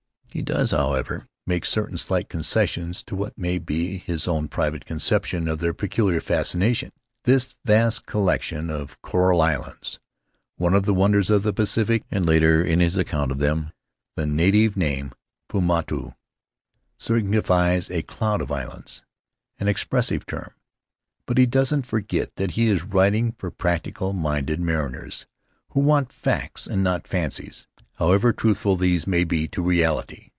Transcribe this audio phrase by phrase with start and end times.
[0.33, 3.37] He does, Faery Lands of the South Seas however, make certain slight concessions to what
[3.37, 6.93] may be his own private conception of their peculiar fascina tion,
[7.25, 9.99] "This vast collection of coral islands;
[10.55, 13.73] one of the wonders of the Pacific," and later, in his account of them,
[14.15, 15.11] "The native name,
[15.49, 16.15] 'Paumotu,'
[16.97, 19.03] signifies a Cloud of Islands,
[19.59, 20.53] an expressive term."
[21.25, 25.25] But he doesn't forget that he is writing for practical minded mariners
[25.71, 30.27] who want facts and not fancies, however truthful these may be to reality.